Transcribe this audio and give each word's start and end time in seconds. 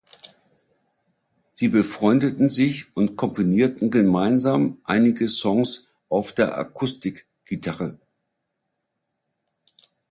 Sie 1.53 1.67
befreundeten 1.67 2.49
sich 2.49 2.87
und 2.97 3.17
komponierten 3.17 3.91
gemeinsam 3.91 4.79
einige 4.83 5.27
Songs 5.27 5.89
auf 6.09 6.33
der 6.33 6.57
Akustikgitarre. 6.57 7.99